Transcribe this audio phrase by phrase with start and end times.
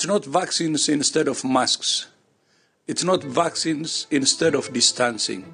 [0.00, 2.06] It's not vaccines instead of masks.
[2.86, 5.44] It's not vaccines instead of distancing.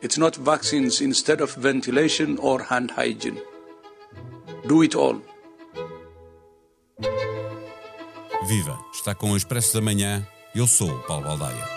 [0.00, 3.38] It's not vaccines instead of ventilation or hand hygiene.
[4.66, 5.20] Do it all.
[8.48, 8.78] Viva!
[8.94, 10.26] Está com o Expresso da Manhã.
[10.54, 11.68] Eu sou o Paulo Baldaia.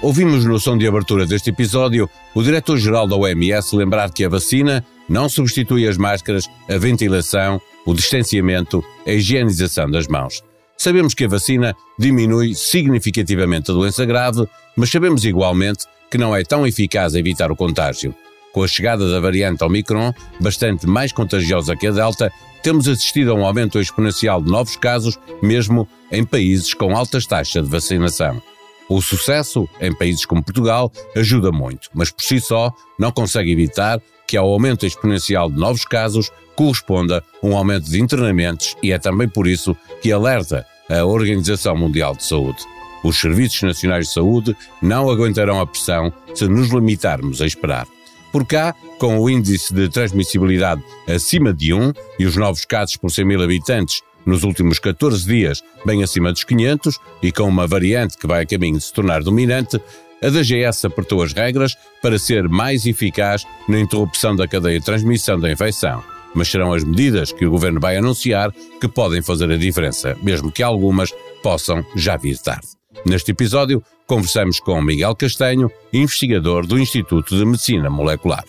[0.00, 4.82] Ouvimos no som de abertura deste episódio o diretor-geral da OMS lembrar que a vacina
[5.08, 10.42] não substitui as máscaras, a ventilação, o distanciamento, a higienização das mãos.
[10.76, 14.46] Sabemos que a vacina diminui significativamente a doença grave,
[14.76, 18.14] mas sabemos igualmente que não é tão eficaz a evitar o contágio.
[18.52, 22.32] Com a chegada da variante Omicron, bastante mais contagiosa que a Delta,
[22.62, 27.64] temos assistido a um aumento exponencial de novos casos, mesmo em países com altas taxas
[27.64, 28.40] de vacinação.
[28.88, 34.00] O sucesso, em países como Portugal, ajuda muito, mas por si só não consegue evitar
[34.26, 39.28] que ao aumento exponencial de novos casos corresponda um aumento de internamentos e é também
[39.28, 42.58] por isso que alerta a Organização Mundial de Saúde.
[43.02, 47.86] Os Serviços Nacionais de Saúde não aguentarão a pressão se nos limitarmos a esperar.
[48.32, 53.10] Por cá, com o índice de transmissibilidade acima de 1 e os novos casos por
[53.10, 58.16] 100 mil habitantes nos últimos 14 dias bem acima dos 500 e com uma variante
[58.16, 59.80] que vai a caminho de se tornar dominante,
[60.24, 65.38] a DGS apertou as regras para ser mais eficaz na interrupção da cadeia de transmissão
[65.38, 66.02] da infecção.
[66.34, 68.50] Mas serão as medidas que o governo vai anunciar
[68.80, 72.68] que podem fazer a diferença, mesmo que algumas possam já vir tarde.
[73.06, 78.44] Neste episódio, conversamos com Miguel Castanho, investigador do Instituto de Medicina Molecular.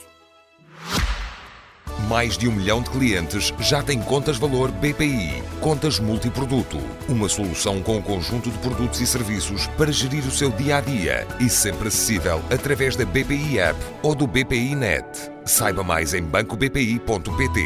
[2.08, 5.42] Mais de um milhão de clientes já têm contas valor BPI.
[5.60, 6.78] Contas multiproduto.
[7.10, 10.82] Uma solução com um conjunto de produtos e serviços para gerir o seu dia a
[10.82, 15.06] dia e sempre acessível através da BPI App ou do BPI Net.
[15.46, 17.62] Saiba mais em bancobpi.pt.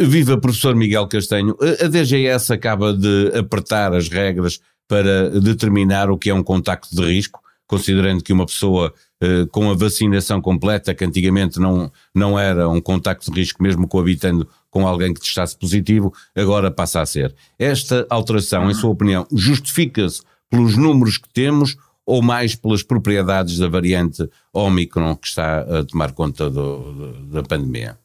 [0.00, 1.56] Viva professor Miguel Castanho.
[1.60, 7.02] A DGS acaba de apertar as regras para determinar o que é um contacto de
[7.02, 7.41] risco,
[7.72, 12.82] considerando que uma pessoa eh, com a vacinação completa, que antigamente não, não era um
[12.82, 17.34] contacto de risco, mesmo coabitando com alguém que testasse positivo, agora passa a ser.
[17.58, 21.74] Esta alteração, em sua opinião, justifica-se pelos números que temos
[22.04, 27.98] ou mais pelas propriedades da variante Omicron que está a tomar conta do, da pandemia?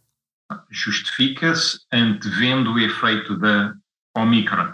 [0.72, 3.74] Justifica-se antevendo o efeito da
[4.16, 4.72] Omicron.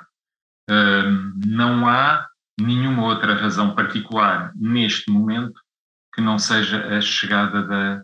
[0.70, 2.28] Uh, não há
[2.60, 5.60] nenhuma outra razão particular neste momento
[6.14, 8.04] que não seja a chegada da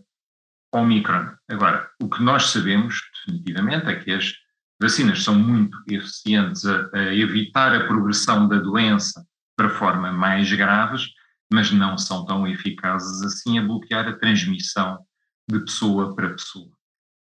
[0.74, 1.32] Omicron.
[1.48, 4.34] Agora, o que nós sabemos definitivamente é que as
[4.82, 11.08] vacinas são muito eficientes a, a evitar a progressão da doença para forma mais graves,
[11.52, 15.00] mas não são tão eficazes assim a bloquear a transmissão
[15.50, 16.72] de pessoa para pessoa.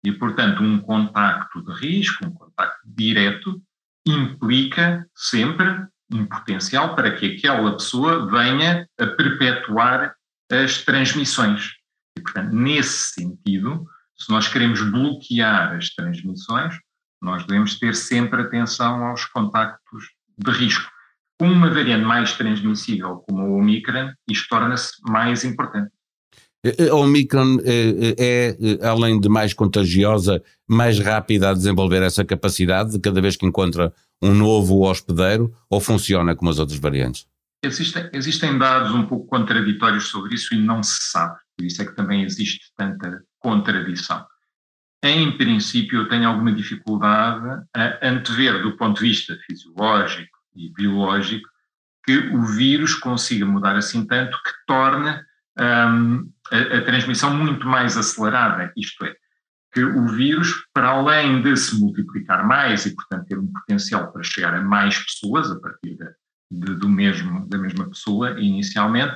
[0.05, 3.61] E, portanto, um contacto de risco, um contacto direto,
[4.05, 10.15] implica sempre um potencial para que aquela pessoa venha a perpetuar
[10.51, 11.73] as transmissões.
[12.17, 13.85] E, portanto, nesse sentido,
[14.17, 16.75] se nós queremos bloquear as transmissões,
[17.21, 20.05] nós devemos ter sempre atenção aos contactos
[20.37, 20.89] de risco.
[21.39, 25.91] Com uma variante mais transmissível como o Omicron, isto torna-se mais importante.
[26.89, 33.21] A Omicron é, é, além de mais contagiosa, mais rápida a desenvolver essa capacidade cada
[33.21, 37.27] vez que encontra um novo hospedeiro ou funciona como as outras variantes?
[37.63, 41.85] Existem, existem dados um pouco contraditórios sobre isso e não se sabe, por isso é
[41.85, 44.25] que também existe tanta contradição.
[45.03, 51.47] Em princípio, eu tenho alguma dificuldade a antever, do ponto de vista fisiológico e biológico,
[52.03, 55.21] que o vírus consiga mudar assim tanto que torne
[55.59, 58.71] um, a, a transmissão muito mais acelerada.
[58.75, 59.15] Isto é,
[59.73, 64.23] que o vírus, para além de se multiplicar mais e, portanto, ter um potencial para
[64.23, 66.07] chegar a mais pessoas a partir da
[66.49, 69.15] de, do mesmo, da mesma pessoa inicialmente,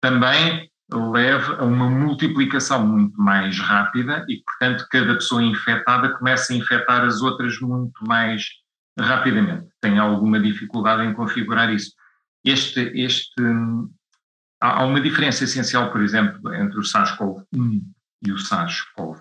[0.00, 6.56] também leva a uma multiplicação muito mais rápida e, portanto, cada pessoa infectada começa a
[6.56, 8.44] infectar as outras muito mais
[8.98, 9.68] rapidamente.
[9.80, 11.92] Tem alguma dificuldade em configurar isso.
[12.44, 13.42] Este, este,
[14.60, 17.82] há uma diferença essencial, por exemplo, entre o SARS-CoV-1
[18.26, 19.20] e o SARS-CoV-2,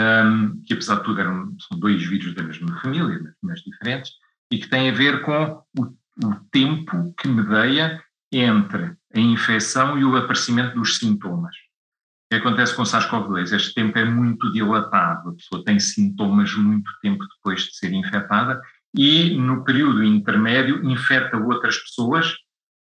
[0.00, 4.12] um, que apesar de tudo eram, são dois vírus da mesma família, mas diferentes,
[4.50, 5.84] e que tem a ver com o,
[6.26, 11.54] o tempo que medeia entre a infecção e o aparecimento dos sintomas.
[11.56, 13.54] O que acontece com o SARS-CoV-2?
[13.54, 18.60] Este tempo é muito dilatado, a pessoa tem sintomas muito tempo depois de ser infectada
[18.94, 22.34] e, no período intermédio, infecta outras pessoas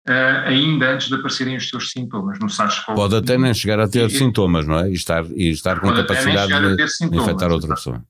[0.08, 2.94] uh, ainda antes de aparecerem os seus sintomas no SARS-CoV.
[2.94, 4.90] Pode até nem chegar a ter e, sintomas, não é?
[4.90, 8.04] E estar, e estar com capacidade de infectar outra pessoa.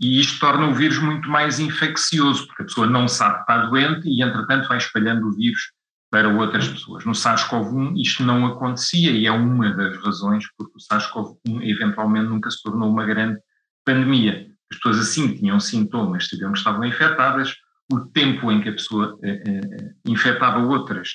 [0.00, 3.66] E isto torna o vírus muito mais infeccioso, porque a pessoa não sabe que está
[3.66, 5.72] doente e, entretanto, vai espalhando o vírus
[6.10, 7.04] para outras pessoas.
[7.04, 12.50] No SARS-CoV-1 isto não acontecia e é uma das razões porque o SARS-CoV-1 eventualmente nunca
[12.50, 13.40] se tornou uma grande
[13.84, 14.46] pandemia.
[14.70, 17.54] As pessoas assim tinham sintomas, sabiam que estavam infectadas,
[17.92, 21.10] o tempo em que a pessoa eh, eh, infectava outras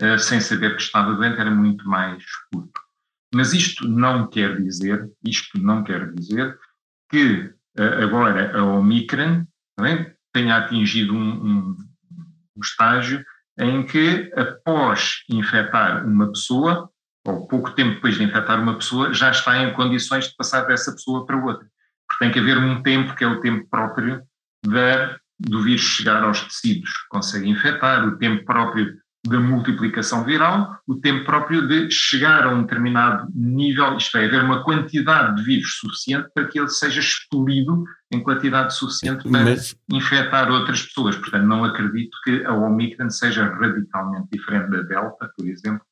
[0.00, 2.22] eh, sem saber que estava doente era muito mais
[2.52, 2.80] curto.
[3.34, 6.58] Mas isto não quer dizer, isto não quer dizer
[7.10, 9.46] que eh, agora a Omicron
[9.80, 11.76] é, tenha atingido um, um,
[12.56, 13.24] um estágio
[13.58, 16.90] em que, após infectar uma pessoa,
[17.26, 20.92] ou pouco tempo depois de infectar uma pessoa, já está em condições de passar dessa
[20.92, 21.66] pessoa para outra.
[22.06, 24.22] Porque tem que haver um tempo que é o tempo próprio
[24.64, 28.96] da, do vírus chegar aos tecidos consegue infectar, o tempo próprio
[29.26, 34.44] da multiplicação viral, o tempo próprio de chegar a um determinado nível, isto é, haver
[34.44, 39.74] uma quantidade de vírus suficiente para que ele seja expelido em quantidade suficiente para Mas...
[39.90, 41.16] infectar outras pessoas.
[41.16, 45.84] Portanto, não acredito que a Omicron seja radicalmente diferente da Delta, por exemplo,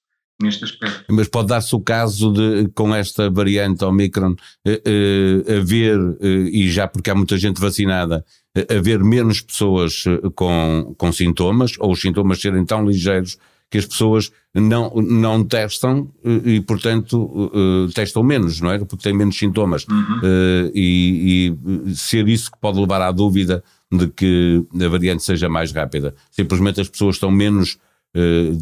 [0.44, 1.05] neste aspecto.
[1.08, 6.70] Mas pode dar-se o caso de, com esta variante Omicron, eh, eh, haver, eh, e
[6.70, 8.25] já porque há muita gente vacinada,
[8.70, 10.05] haver menos pessoas
[10.37, 13.37] com, com sintomas, ou os sintomas serem tão ligeiros
[13.69, 16.08] que as pessoas não, não testam
[16.44, 17.50] e, portanto,
[17.93, 18.79] testam menos, não é?
[18.79, 19.85] Porque têm menos sintomas.
[19.88, 20.70] Uhum.
[20.73, 21.56] E,
[21.88, 26.14] e, ser isso que pode levar à dúvida de que a variante seja mais rápida.
[26.31, 27.76] Simplesmente as pessoas estão menos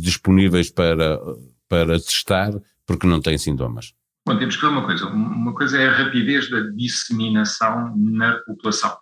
[0.00, 1.20] disponíveis para,
[1.72, 2.52] para testar
[2.86, 3.94] porque não têm sintomas.
[4.26, 5.06] Bom, temos que ver uma coisa.
[5.06, 8.94] Uma coisa é a rapidez da disseminação na população.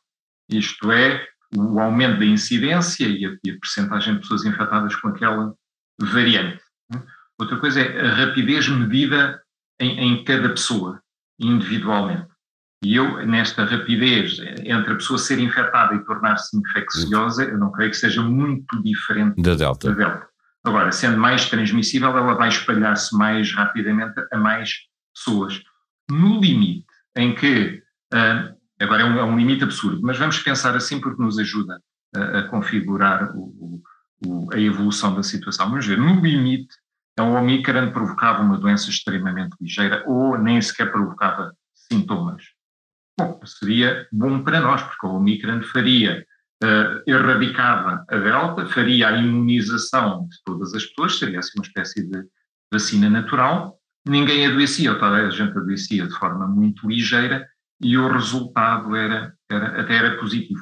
[0.49, 1.27] Isto é,
[1.57, 5.53] o aumento da incidência e a, e a percentagem de pessoas infectadas com aquela
[6.01, 6.63] variante.
[7.41, 9.43] Outra coisa é a rapidez medida
[9.81, 11.03] em, em cada pessoa,
[11.41, 12.29] individualmente.
[12.85, 17.91] E eu, nesta rapidez entre a pessoa ser infectada e tornar-se infecciosa, eu não creio
[17.91, 19.93] que seja muito diferente da Delta.
[19.93, 20.30] da Delta.
[20.65, 24.75] Agora, sendo mais transmissível, ela vai espalhar-se mais rapidamente a mais
[25.15, 25.63] pessoas.
[26.11, 26.87] No limite
[27.17, 31.23] em que uh, Agora é um, é um, limite absurdo, mas vamos pensar assim porque
[31.23, 31.83] nos ajuda
[32.17, 33.83] a, a configurar o,
[34.25, 35.69] o, a evolução da situação.
[35.69, 36.75] Vamos ver, no limite,
[37.19, 42.43] a Omicron provocava uma doença extremamente ligeira ou nem sequer provocava sintomas.
[43.19, 46.25] Bom, seria bom para nós, porque a Omicron faria,
[46.63, 52.07] uh, erradicava a Delta, faria a imunização de todas as pessoas, seria assim uma espécie
[52.07, 52.25] de
[52.73, 57.49] vacina natural, ninguém adoecia, ou toda a gente adoecia de forma muito ligeira,
[57.81, 60.61] e o resultado era, era, até era positivo.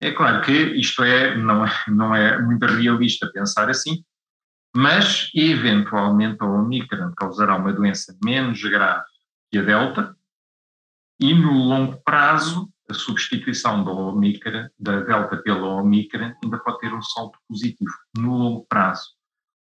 [0.00, 4.04] É claro que isto é não, é, não é muito realista pensar assim,
[4.74, 9.06] mas eventualmente a Omicron causará uma doença menos grave
[9.50, 10.14] que a Delta
[11.18, 16.92] e no longo prazo a substituição da Omicron, da Delta pela Omicron ainda pode ter
[16.92, 19.04] um salto positivo no longo prazo.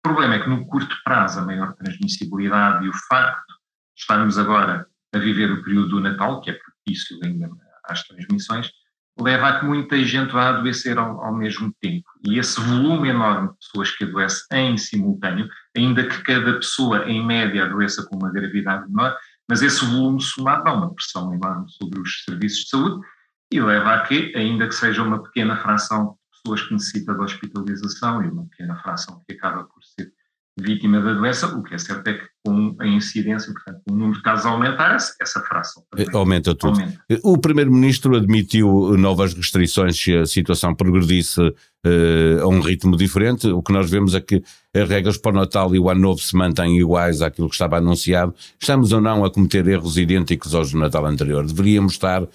[0.01, 3.47] O problema é que no curto prazo a maior transmissibilidade e o facto
[3.95, 7.49] de estarmos agora a viver o período do Natal, que é propício ainda
[7.85, 8.71] às transmissões,
[9.19, 12.05] leva a que muita gente vá adoecer ao, ao, mesmo tempo.
[12.27, 17.25] E esse volume enorme de pessoas que adoecem em simultâneo, ainda que cada pessoa em
[17.25, 19.17] média adoeça com uma gravidade menor,
[19.49, 23.07] mas esse volume somado dá uma pressão enorme sobre os serviços de saúde
[23.55, 27.23] e leva a que, ainda que seja uma pequena fração de pessoas que necessitam de
[27.23, 30.13] hospitalização e uma pequena fração que acaba por ser
[30.59, 34.17] vítima da doença, o que é certo é que com a incidência, portanto, o número
[34.17, 36.81] de casos aumentar, essa fração também aumenta tudo.
[36.81, 37.01] Aumenta.
[37.23, 43.49] O Primeiro-Ministro admitiu novas restrições se a situação progredisse uh, a um ritmo diferente.
[43.49, 44.43] O que nós vemos é que
[44.75, 47.79] as regras para o Natal e o Ano Novo se mantêm iguais àquilo que estava
[47.79, 48.35] anunciado.
[48.61, 51.47] Estamos ou não a cometer erros idênticos aos do Natal anterior?
[51.47, 52.27] Deveríamos estar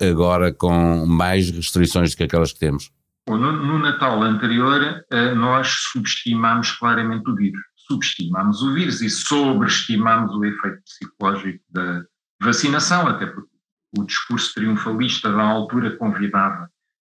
[0.00, 2.90] agora com mais restrições do que aquelas que temos?
[3.28, 7.60] No, no Natal anterior, uh, nós subestimámos claramente o vírus.
[7.86, 12.02] Subestimámos o vírus e sobreestimámos o efeito psicológico da
[12.40, 13.50] vacinação, até porque
[13.96, 16.70] o discurso triunfalista da altura convidava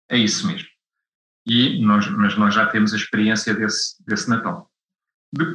[0.09, 0.67] a isso mesmo.
[1.45, 4.69] E nós, mas nós já temos a experiência desse, desse Natal.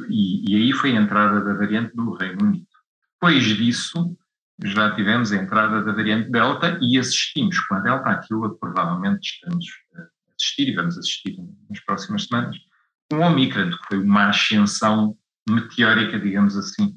[0.09, 2.67] E, e aí foi a entrada da variante do Reino Unido.
[3.13, 4.15] Depois disso,
[4.61, 9.21] já tivemos a entrada da variante Delta e assistimos com a Delta aquilo que provavelmente
[9.21, 10.03] estamos uh,
[10.37, 11.37] assistir e vamos assistir
[11.69, 12.57] nas próximas semanas,
[13.09, 15.17] com o Omicron, que foi uma ascensão
[15.49, 16.95] meteórica, digamos assim,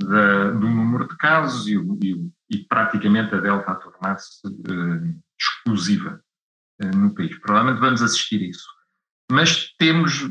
[0.00, 6.22] da, do número de casos e, e, e, praticamente a Delta a tornar-se uh, exclusiva
[6.82, 7.36] uh, no país.
[7.40, 8.66] Provavelmente vamos assistir a isso.
[9.30, 10.30] Mas temos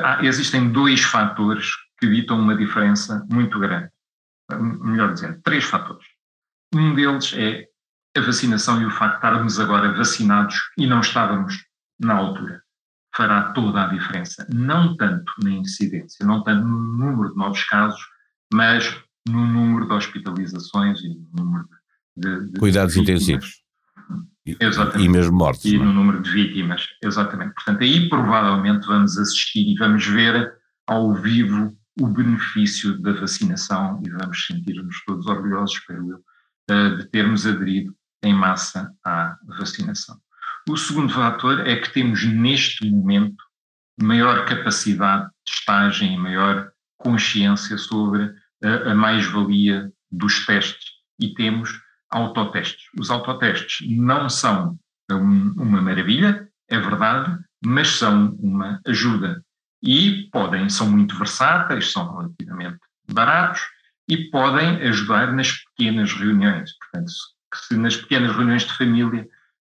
[0.00, 3.90] há, existem dois fatores que ditam uma diferença muito grande.
[4.50, 6.06] Melhor dizendo, três fatores.
[6.74, 7.66] Um deles é
[8.16, 11.64] a vacinação e o facto de estarmos agora vacinados e não estávamos
[11.98, 12.62] na altura.
[13.14, 14.46] Fará toda a diferença.
[14.52, 18.00] Não tanto na incidência, não tanto no número de novos casos,
[18.52, 21.68] mas no número de hospitalizações e no número
[22.16, 23.62] de, de cuidados de intensivos.
[24.44, 25.04] Exatamente.
[25.04, 25.64] E mesmo mortes.
[25.64, 25.78] E é?
[25.78, 27.54] no número de vítimas, exatamente.
[27.54, 30.52] Portanto, aí provavelmente vamos assistir e vamos ver
[30.86, 36.24] ao vivo o benefício da vacinação e vamos sentir-nos todos orgulhosos, espero eu,
[36.70, 40.18] eh, de termos aderido em massa à vacinação.
[40.68, 43.44] O segundo fator é que temos neste momento
[44.00, 48.32] maior capacidade de estagem e maior consciência sobre
[48.62, 52.84] a mais-valia dos testes e temos autotestes.
[52.98, 54.78] Os autotestes não são
[55.10, 59.44] uma maravilha, é verdade, mas são uma ajuda
[59.82, 62.78] e podem, são muito versáteis, são relativamente
[63.10, 63.60] baratos
[64.08, 66.70] e podem ajudar nas pequenas reuniões.
[66.78, 67.10] Portanto,
[67.54, 69.26] se nas pequenas reuniões de família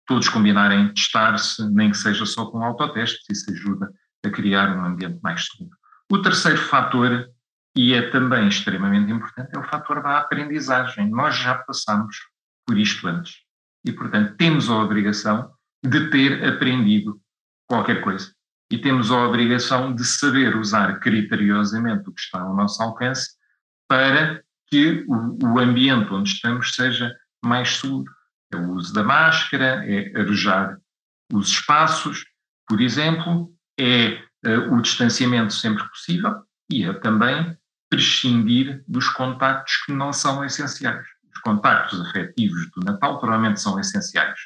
[0.05, 3.89] todos combinarem testar-se, nem que seja só com autotestes, isso ajuda
[4.25, 5.75] a criar um ambiente mais seguro.
[6.11, 7.29] O terceiro fator,
[7.75, 11.09] e é também extremamente importante, é o fator da aprendizagem.
[11.09, 12.17] Nós já passamos
[12.65, 13.37] por isto antes
[13.85, 15.51] e, portanto, temos a obrigação
[15.83, 17.19] de ter aprendido
[17.67, 18.33] qualquer coisa.
[18.71, 23.31] E temos a obrigação de saber usar criteriosamente o que está ao nosso alcance
[23.87, 28.11] para que o, o ambiente onde estamos seja mais seguro.
[28.51, 30.77] É o uso da máscara, é arejar
[31.31, 32.25] os espaços,
[32.67, 37.57] por exemplo, é uh, o distanciamento sempre possível e é também
[37.89, 41.05] prescindir dos contactos que não são essenciais.
[41.33, 44.39] Os contactos afetivos do Natal provavelmente são essenciais.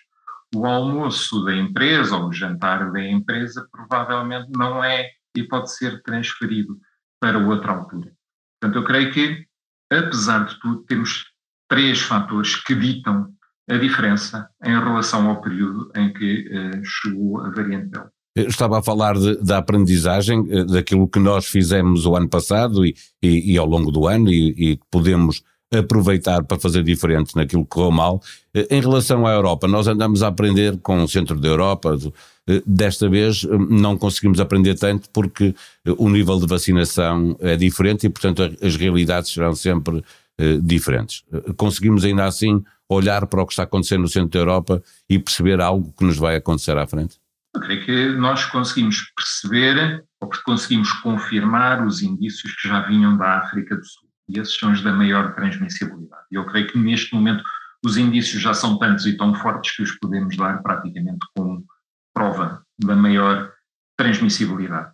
[0.56, 6.02] O almoço da empresa ou o jantar da empresa provavelmente não é e pode ser
[6.04, 6.78] transferido
[7.20, 8.12] para outra altura.
[8.60, 9.46] Portanto, eu creio que,
[9.92, 11.26] apesar de tudo, temos
[11.70, 13.32] três fatores que ditam
[13.70, 18.12] a diferença em relação ao período em que uh, chegou a variante Delta.
[18.38, 22.94] Estava a falar de, da aprendizagem, eh, daquilo que nós fizemos o ano passado e,
[23.20, 25.42] e, e ao longo do ano e, e podemos
[25.74, 28.22] aproveitar para fazer diferente naquilo que correu mal.
[28.54, 31.98] Eh, em relação à Europa, nós andamos a aprender com o centro da Europa,
[32.66, 35.54] desta vez não conseguimos aprender tanto porque
[35.98, 40.02] o nível de vacinação é diferente e, portanto, as realidades serão sempre
[40.40, 41.24] eh, diferentes.
[41.34, 45.18] Eh, conseguimos ainda assim olhar para o que está acontecendo no centro da Europa e
[45.18, 47.18] perceber algo que nos vai acontecer à frente?
[47.56, 53.40] Eu creio que nós conseguimos perceber ou conseguimos confirmar os indícios que já vinham da
[53.40, 54.07] África do Sul.
[54.30, 56.24] E esses são os da maior transmissibilidade.
[56.32, 57.44] Eu creio que neste momento
[57.84, 61.64] os indícios já são tantos e tão fortes que os podemos dar praticamente com
[62.14, 63.52] prova da maior
[63.98, 64.92] transmissibilidade.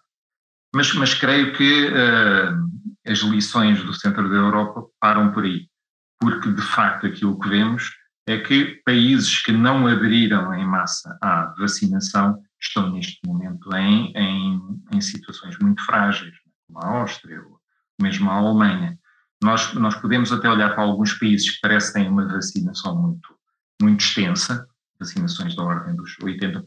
[0.76, 5.68] Mas, mas creio que uh, as lições do centro da Europa param por aí,
[6.20, 7.92] porque de facto aquilo que vemos
[8.28, 14.84] é que países que não aderiram em massa à vacinação estão neste momento em, em,
[14.94, 16.34] em situações muito frágeis,
[16.66, 17.60] como a Áustria ou
[18.02, 18.98] mesmo a Alemanha.
[19.44, 23.36] Nós, nós podemos até olhar para alguns países que parecem uma vacinação muito,
[23.82, 26.64] muito extensa, vacinações da ordem dos 80%,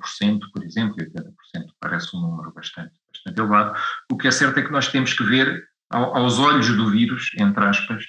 [0.52, 1.32] por exemplo, e 80%
[1.80, 3.78] parece um número bastante, bastante elevado.
[4.12, 7.64] O que é certo é que nós temos que ver aos olhos do vírus, entre
[7.64, 8.04] aspas,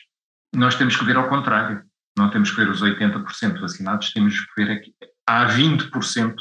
[0.54, 1.84] nós temos que ver ao contrário.
[2.18, 4.94] Não temos que ver os 80% vacinados, temos que ver aqui.
[5.26, 6.36] Há 20%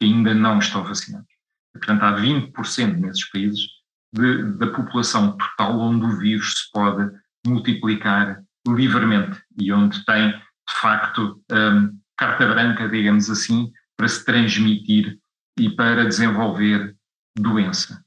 [0.00, 1.28] que ainda não estão vacinados.
[1.72, 3.60] Portanto, há 20% nesses países
[4.12, 7.10] de, da população total onde o vírus se pode
[7.46, 15.18] multiplicar livremente e onde tem, de facto, um, carta branca, digamos assim, para se transmitir
[15.58, 16.96] e para desenvolver
[17.36, 18.02] doença.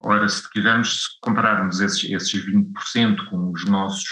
[0.00, 4.08] Ora, se quisermos compararmos esses, esses 20% com os nossos,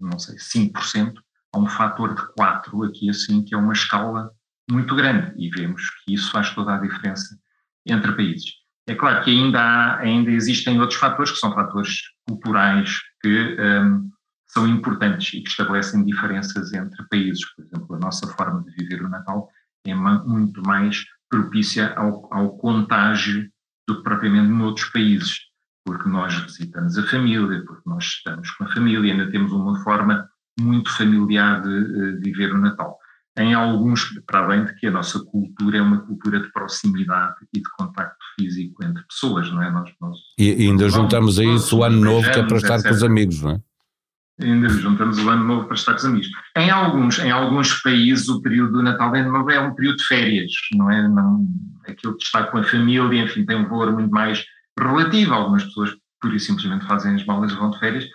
[0.00, 1.14] não sei, 5%,
[1.52, 4.30] há um fator de 4 aqui assim, que é uma escala
[4.70, 7.38] muito grande e vemos que isso faz toda a diferença
[7.86, 8.52] entre países.
[8.86, 14.10] É claro que ainda, há, ainda existem outros fatores que são fatores culturais que um,
[14.54, 17.44] são importantes e que estabelecem diferenças entre países.
[17.54, 19.48] Por exemplo, a nossa forma de viver o Natal
[19.84, 23.48] é muito mais propícia ao, ao contágio
[23.86, 25.38] do que propriamente noutros países,
[25.84, 30.26] porque nós visitamos a família, porque nós estamos com a família, ainda temos uma forma
[30.58, 32.96] muito familiar de uh, viver o Natal.
[33.36, 37.58] Em alguns, para além de que a nossa cultura é uma cultura de proximidade e
[37.58, 39.72] de contacto físico entre pessoas, não é?
[39.72, 42.76] Nós, nós e, e ainda juntamos a isso o ano novo que é para estar
[42.76, 42.88] etc.
[42.88, 43.60] com os amigos, não é?
[44.40, 46.28] Ainda juntamos o ano novo para estar com os amigos.
[46.56, 49.98] Em alguns, em alguns países o período do Natal de Ano Novo é um período
[49.98, 51.06] de férias, não é?
[51.06, 51.46] Não,
[51.86, 54.44] aquilo que está com a família, enfim, tem um valor muito mais
[54.78, 55.36] relativa.
[55.36, 58.06] Algumas pessoas, por isso, simplesmente fazem as malas e vão de férias.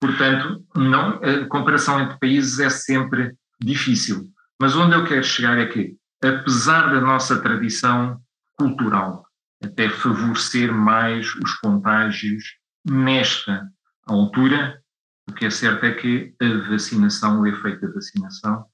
[0.00, 4.30] Portanto, não, a comparação entre países é sempre difícil.
[4.60, 8.18] Mas onde eu quero chegar é que, apesar da nossa tradição
[8.56, 9.26] cultural,
[9.62, 12.44] até favorecer mais os contágios
[12.84, 13.68] nesta
[14.06, 14.80] altura,
[15.28, 18.66] o que é certo é que a vacinação, o efeito da vacinação,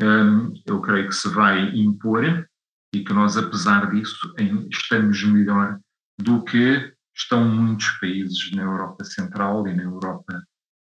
[0.00, 2.48] hum, eu creio que se vai impor
[2.94, 4.34] e que nós, apesar disso,
[4.70, 5.78] estamos melhor
[6.18, 10.42] do que estão muitos países na Europa Central e na Europa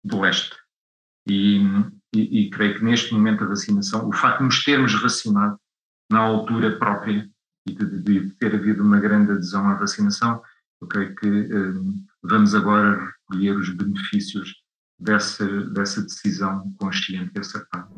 [0.02, 0.56] do Leste.
[1.28, 1.58] E,
[2.14, 5.58] e, e, creio que neste momento a vacinação, o facto de nos termos vacinado
[6.10, 7.28] na altura própria
[7.68, 10.42] e de, de ter havido uma grande adesão à vacinação,
[10.80, 14.61] eu creio que um, vamos agora recolher os benefícios
[15.02, 17.88] dessa, dessa decisão consciente e acertada.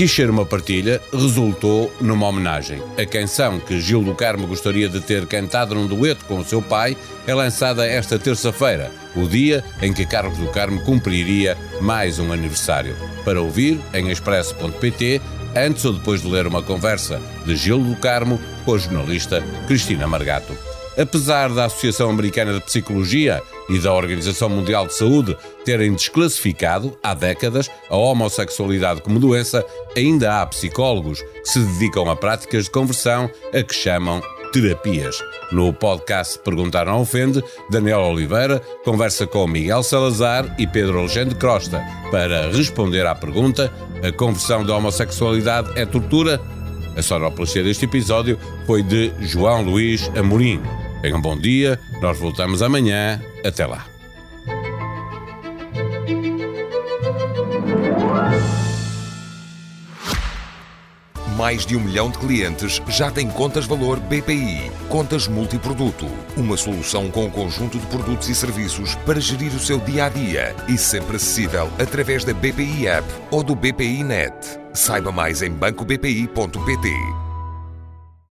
[0.00, 2.80] Quis ser uma partilha, resultou numa homenagem.
[2.96, 6.62] A canção que Gil do Carmo gostaria de ter cantado num dueto com o seu
[6.62, 12.32] pai é lançada esta terça-feira, o dia em que Carlos do Carmo cumpriria mais um
[12.32, 12.96] aniversário.
[13.26, 15.20] Para ouvir em expresso.pt,
[15.54, 20.08] antes ou depois de ler uma conversa de Gil do Carmo com a jornalista Cristina
[20.08, 20.56] Margato.
[20.96, 27.14] Apesar da Associação Americana de Psicologia e da Organização Mundial de Saúde terem desclassificado, há
[27.14, 29.64] décadas, a homossexualidade como doença,
[29.96, 34.20] ainda há psicólogos que se dedicam a práticas de conversão a que chamam
[34.52, 35.22] terapias.
[35.52, 41.80] No podcast Perguntar Não Ofende, Daniel Oliveira conversa com Miguel Salazar e Pedro Alexandre Costa
[42.10, 43.72] para responder à pergunta:
[44.02, 46.40] a conversão da homossexualidade é tortura?
[46.96, 50.60] A sonoplastia deste episódio foi de João Luís Amorim.
[51.02, 53.20] Tenham um bom dia, nós voltamos amanhã.
[53.44, 53.86] Até lá.
[61.36, 64.70] Mais de um milhão de clientes já têm contas valor BPI.
[64.90, 66.06] Contas multiproduto.
[66.36, 70.08] Uma solução com um conjunto de produtos e serviços para gerir o seu dia a
[70.10, 74.34] dia e sempre acessível através da BPI App ou do BPI Net.
[74.74, 77.29] Saiba mais em bancobpi.pt.